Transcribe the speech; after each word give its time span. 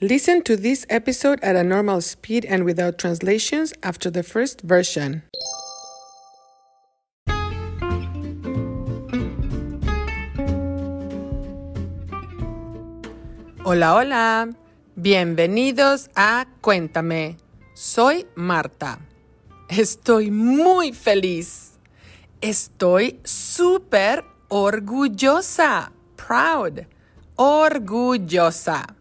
Listen 0.00 0.42
to 0.42 0.56
this 0.56 0.84
episode 0.90 1.38
at 1.40 1.54
a 1.54 1.62
normal 1.62 2.00
speed 2.00 2.44
and 2.46 2.64
without 2.64 2.98
translations 2.98 3.72
after 3.84 4.10
the 4.10 4.24
first 4.24 4.60
version. 4.62 5.22
Hola, 13.64 13.94
hola. 13.94 14.48
Bienvenidos 14.96 16.10
a 16.16 16.46
Cuéntame. 16.60 17.36
Soy 17.74 18.26
Marta. 18.34 18.98
Estoy 19.68 20.32
muy 20.32 20.92
feliz. 20.92 21.78
Estoy 22.40 23.20
súper 23.22 24.24
orgullosa. 24.48 25.92
Proud. 26.16 26.84
Orgullosa. 27.36 28.96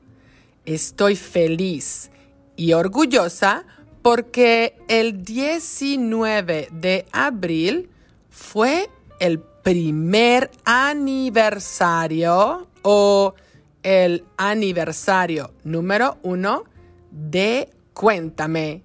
Estoy 0.65 1.15
feliz 1.15 2.09
y 2.55 2.73
orgullosa 2.73 3.65
porque 4.01 4.75
el 4.87 5.23
19 5.23 6.69
de 6.71 7.05
abril 7.11 7.89
fue 8.29 8.89
el 9.19 9.39
primer 9.39 10.51
aniversario 10.65 12.67
o 12.81 13.33
el 13.81 14.25
aniversario 14.37 15.53
número 15.63 16.17
uno 16.23 16.63
de 17.11 17.69
Cuéntame, 17.93 18.83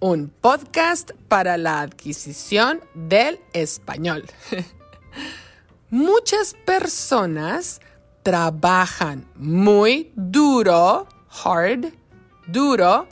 un 0.00 0.28
podcast 0.28 1.12
para 1.28 1.56
la 1.56 1.80
adquisición 1.80 2.80
del 2.94 3.40
español. 3.52 4.24
Muchas 5.90 6.54
personas 6.66 7.80
trabajan 8.22 9.26
muy 9.36 10.12
duro, 10.14 11.06
hard, 11.44 11.92
duro, 12.46 13.06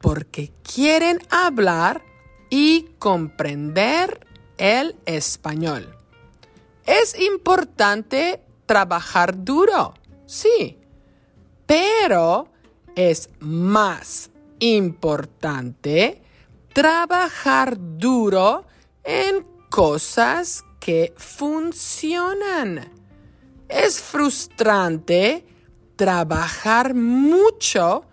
porque 0.00 0.52
quieren 0.62 1.18
hablar 1.30 2.02
y 2.50 2.88
comprender 2.98 4.26
el 4.58 4.96
español. 5.06 5.96
Es 6.86 7.18
importante 7.18 8.42
trabajar 8.66 9.44
duro, 9.44 9.94
sí, 10.26 10.78
pero 11.66 12.48
es 12.94 13.30
más 13.40 14.30
importante 14.58 16.22
trabajar 16.72 17.76
duro 17.78 18.64
en 19.02 19.46
cosas 19.70 20.64
que 20.80 21.14
funcionan. 21.16 23.03
Es 23.68 24.00
frustrante 24.00 25.44
trabajar 25.96 26.94
mucho 26.94 28.04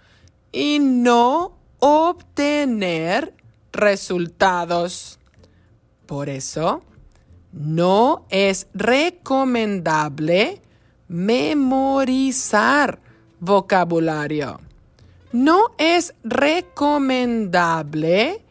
y 0.51 0.79
no 0.79 1.57
obtener 1.79 3.33
resultados. 3.71 5.19
Por 6.05 6.27
eso, 6.29 6.83
no 7.51 8.25
es 8.29 8.67
recomendable 8.73 10.61
memorizar 11.07 12.99
vocabulario. 13.39 14.59
No 15.31 15.61
es 15.77 16.13
recomendable 16.23 18.41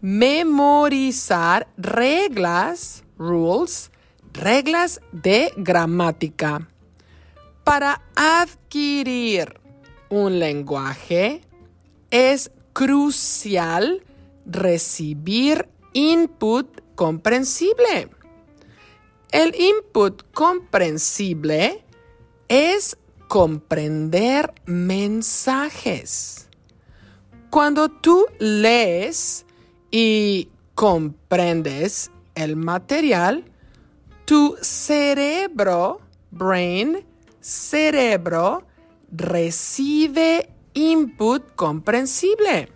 memorizar 0.00 1.68
reglas, 1.76 3.04
rules, 3.18 3.90
reglas 4.32 5.00
de 5.12 5.52
gramática. 5.56 6.68
Para 7.64 8.02
adquirir 8.14 9.60
un 10.08 10.38
lenguaje 10.38 11.42
es 12.10 12.50
crucial 12.72 14.04
recibir 14.46 15.68
input 15.92 16.80
comprensible. 16.94 18.10
El 19.30 19.54
input 19.54 20.24
comprensible 20.32 21.84
es 22.48 22.96
comprender 23.28 24.52
mensajes. 24.66 26.48
Cuando 27.48 27.88
tú 27.88 28.26
lees 28.40 29.46
y 29.90 30.48
comprendes 30.74 32.10
el 32.34 32.56
material, 32.56 33.44
tu 34.30 34.56
cerebro, 34.60 36.00
brain, 36.30 37.04
cerebro, 37.40 38.62
recibe 39.10 40.48
input 40.72 41.56
comprensible. 41.56 42.68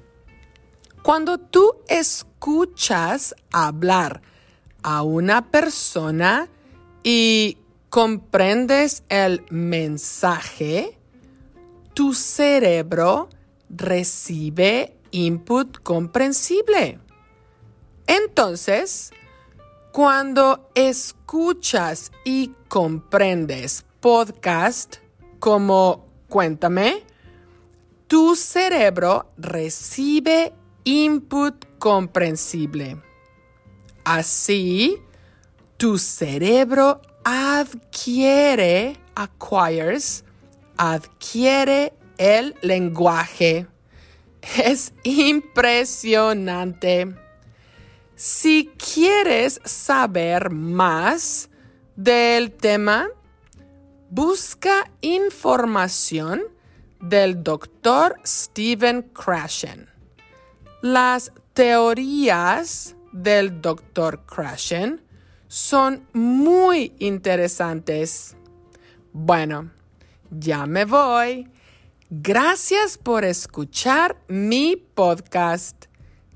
Cuando 1.04 1.38
tú 1.38 1.76
escuchas 1.86 3.36
hablar 3.52 4.20
a 4.82 5.04
una 5.04 5.48
persona 5.52 6.48
y 7.04 7.56
comprendes 7.88 9.04
el 9.08 9.46
mensaje, 9.48 10.98
tu 11.94 12.14
cerebro 12.14 13.28
recibe 13.70 14.96
input 15.12 15.78
comprensible. 15.84 16.98
Entonces, 18.08 19.12
cuando 19.94 20.70
escuchas 20.74 22.10
y 22.24 22.50
comprendes 22.66 23.86
podcast 24.00 24.96
como 25.38 26.08
Cuéntame, 26.28 27.04
tu 28.08 28.34
cerebro 28.34 29.30
recibe 29.36 30.52
input 30.82 31.64
comprensible. 31.78 33.00
Así, 34.02 35.00
tu 35.76 35.96
cerebro 35.96 37.00
adquiere, 37.22 38.96
acquires, 39.14 40.24
adquiere 40.76 41.92
el 42.18 42.56
lenguaje. 42.62 43.68
Es 44.58 44.92
impresionante. 45.04 47.14
Si 48.16 48.70
quieres 48.78 49.60
saber 49.64 50.50
más 50.50 51.50
del 51.96 52.52
tema, 52.52 53.08
busca 54.08 54.88
información 55.00 56.42
del 57.00 57.42
doctor 57.42 58.16
Stephen 58.24 59.02
Krashen. 59.02 59.88
Las 60.80 61.32
teorías 61.54 62.94
del 63.10 63.60
doctor 63.60 64.24
Krashen 64.26 65.02
son 65.48 66.06
muy 66.12 66.94
interesantes. 67.00 68.36
Bueno, 69.12 69.72
ya 70.30 70.66
me 70.66 70.84
voy. 70.84 71.48
Gracias 72.10 72.96
por 72.96 73.24
escuchar 73.24 74.16
mi 74.28 74.76
podcast. 74.76 75.86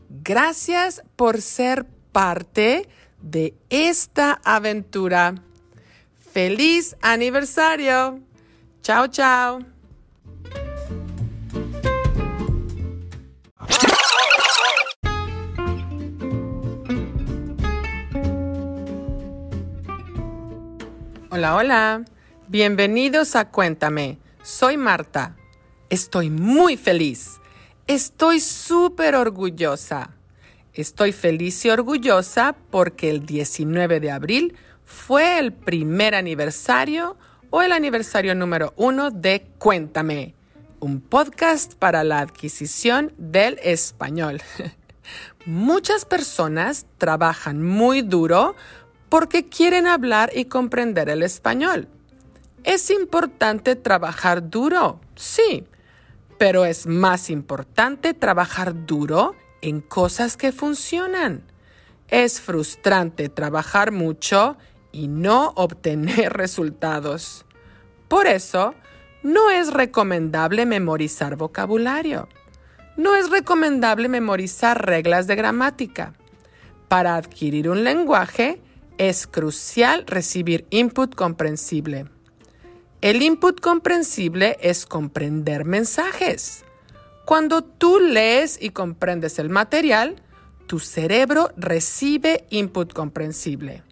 Gracias 0.09 1.03
por 1.17 1.43
ser 1.43 1.87
parte 2.13 2.89
de 3.21 3.55
esta 3.69 4.41
aventura. 4.45 5.35
¡Feliz 6.33 6.97
aniversario! 7.03 8.21
Chao, 8.83 9.07
chao. 9.09 9.59
Hola, 21.31 21.55
hola. 21.55 22.05
Bienvenidos 22.49 23.37
a 23.37 23.51
Cuéntame. 23.51 24.19
Soy 24.43 24.79
Marta. 24.79 25.37
Estoy 25.91 26.31
muy 26.31 26.77
feliz. 26.77 27.39
Estoy 27.89 28.41
súper 28.41 29.15
orgullosa. 29.15 30.11
Estoy 30.75 31.13
feliz 31.13 31.65
y 31.65 31.71
orgullosa 31.71 32.55
porque 32.71 33.09
el 33.09 33.25
19 33.25 33.99
de 33.99 34.11
abril 34.11 34.57
fue 34.85 35.39
el 35.39 35.55
primer 35.55 36.15
aniversario 36.15 37.17
o 37.49 37.63
el 37.63 37.73
aniversario 37.73 38.35
número 38.35 38.75
uno 38.77 39.11
de 39.11 39.47
Cuéntame, 39.57 40.35
un 40.81 41.01
podcast 41.01 41.77
para 41.77 42.05
la 42.05 42.21
adquisición 42.21 43.15
del 43.17 43.59
español. 43.63 44.43
Muchas 45.47 46.05
personas 46.05 46.85
trabajan 46.99 47.63
muy 47.63 48.03
duro 48.03 48.55
porque 49.09 49.47
quieren 49.47 49.87
hablar 49.87 50.31
y 50.35 50.45
comprender 50.45 51.09
el 51.09 51.23
español. 51.23 51.89
Es 52.65 52.91
importante 52.91 53.77
trabajar 53.77 54.51
duro, 54.51 55.01
sí, 55.17 55.65
pero 56.39 56.65
es 56.65 56.87
más 56.87 57.31
importante 57.31 58.15
trabajar 58.15 58.87
duro 58.87 59.35
en 59.61 59.81
cosas 59.81 60.37
que 60.37 60.53
funcionan. 60.53 61.43
Es 62.09 62.41
frustrante 62.41 63.29
trabajar 63.29 63.91
mucho 63.91 64.57
y 64.93 65.09
no 65.09 65.53
obtener 65.57 66.33
resultados. 66.37 67.45
Por 68.07 68.27
eso, 68.27 68.75
no 69.23 69.51
es 69.51 69.73
recomendable 69.73 70.65
memorizar 70.65 71.37
vocabulario. 71.37 72.29
No 72.97 73.15
es 73.15 73.31
recomendable 73.31 74.09
memorizar 74.09 74.87
reglas 74.87 75.27
de 75.27 75.37
gramática. 75.37 76.15
Para 76.89 77.17
adquirir 77.17 77.69
un 77.69 77.85
lenguaje 77.85 78.63
es 78.97 79.27
crucial 79.27 80.05
recibir 80.07 80.67
input 80.71 81.15
comprensible. 81.15 82.07
El 83.01 83.23
input 83.23 83.61
comprensible 83.61 84.59
es 84.61 84.85
comprender 84.85 85.65
mensajes. 85.65 86.65
Cuando 87.25 87.63
tú 87.63 88.01
lees 88.01 88.59
y 88.61 88.71
comprendes 88.71 89.39
el 89.39 89.51
material, 89.51 90.21
tu 90.67 90.81
cerebro 90.81 91.53
recibe 91.57 92.45
input 92.51 92.93
comprensible. 92.93 93.85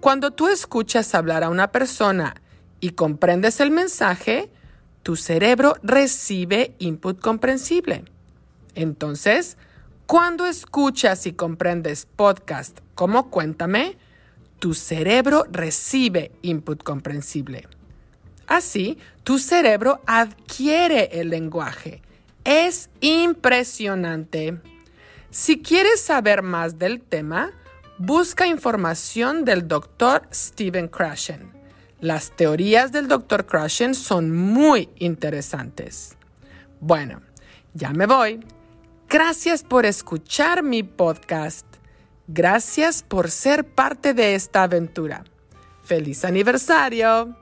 Cuando 0.00 0.30
tú 0.30 0.48
escuchas 0.48 1.14
hablar 1.14 1.44
a 1.44 1.50
una 1.50 1.72
persona 1.72 2.34
y 2.80 2.92
comprendes 2.92 3.60
el 3.60 3.70
mensaje, 3.70 4.50
tu 5.02 5.16
cerebro 5.16 5.76
recibe 5.82 6.74
input 6.78 7.20
comprensible. 7.20 8.06
Entonces, 8.74 9.58
cuando 10.06 10.46
escuchas 10.46 11.26
y 11.26 11.34
comprendes 11.34 12.06
podcast 12.16 12.78
como 12.94 13.28
Cuéntame, 13.28 13.98
tu 14.58 14.72
cerebro 14.72 15.44
recibe 15.50 16.32
input 16.40 16.82
comprensible. 16.82 17.68
Así, 18.52 18.98
tu 19.24 19.38
cerebro 19.38 20.00
adquiere 20.06 21.20
el 21.20 21.30
lenguaje 21.30 22.02
es 22.44 22.90
impresionante. 23.00 24.58
Si 25.30 25.62
quieres 25.62 26.00
saber 26.00 26.42
más 26.42 26.78
del 26.78 27.00
tema, 27.00 27.52
busca 27.98 28.46
información 28.46 29.44
del 29.44 29.68
Dr. 29.68 30.28
Stephen 30.32 30.88
Krashen. 30.88 31.52
Las 32.00 32.32
teorías 32.32 32.90
del 32.90 33.06
Dr. 33.08 33.46
Krashen 33.46 33.94
son 33.94 34.34
muy 34.34 34.88
interesantes. 34.96 36.16
Bueno, 36.80 37.22
ya 37.74 37.90
me 37.90 38.06
voy. 38.06 38.40
Gracias 39.08 39.62
por 39.62 39.86
escuchar 39.86 40.62
mi 40.62 40.82
podcast. 40.82 41.66
Gracias 42.26 43.02
por 43.02 43.30
ser 43.30 43.64
parte 43.64 44.14
de 44.14 44.34
esta 44.34 44.64
aventura. 44.64 45.22
¡Feliz 45.84 46.24
aniversario! 46.24 47.41